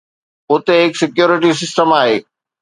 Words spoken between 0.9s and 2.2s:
Security system آهي.